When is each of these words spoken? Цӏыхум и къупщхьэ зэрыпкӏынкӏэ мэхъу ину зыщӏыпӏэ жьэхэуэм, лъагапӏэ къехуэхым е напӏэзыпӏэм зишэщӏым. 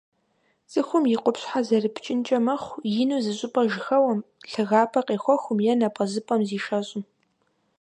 Цӏыхум 0.71 1.03
и 1.15 1.17
къупщхьэ 1.23 1.59
зэрыпкӏынкӏэ 1.67 2.37
мэхъу 2.45 2.83
ину 3.01 3.17
зыщӏыпӏэ 3.23 3.63
жьэхэуэм, 3.71 4.19
лъагапӏэ 4.51 5.01
къехуэхым 5.07 5.57
е 5.71 5.73
напӏэзыпӏэм 5.79 6.41
зишэщӏым. 6.47 7.03